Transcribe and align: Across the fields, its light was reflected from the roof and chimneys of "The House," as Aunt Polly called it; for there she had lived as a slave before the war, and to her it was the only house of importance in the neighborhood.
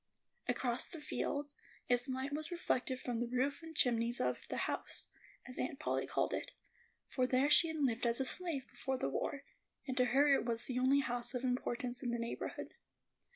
Across 0.47 0.87
the 0.87 0.99
fields, 0.99 1.61
its 1.87 2.07
light 2.09 2.33
was 2.33 2.49
reflected 2.49 2.99
from 2.99 3.19
the 3.19 3.27
roof 3.27 3.61
and 3.61 3.75
chimneys 3.75 4.19
of 4.19 4.47
"The 4.49 4.57
House," 4.65 5.05
as 5.47 5.59
Aunt 5.59 5.77
Polly 5.79 6.07
called 6.07 6.33
it; 6.33 6.53
for 7.05 7.27
there 7.27 7.51
she 7.51 7.67
had 7.67 7.77
lived 7.83 8.07
as 8.07 8.19
a 8.19 8.25
slave 8.25 8.67
before 8.67 8.97
the 8.97 9.09
war, 9.09 9.43
and 9.87 9.95
to 9.97 10.05
her 10.05 10.33
it 10.33 10.43
was 10.43 10.63
the 10.63 10.79
only 10.79 11.01
house 11.01 11.35
of 11.35 11.43
importance 11.43 12.01
in 12.01 12.09
the 12.09 12.17
neighborhood. 12.17 12.73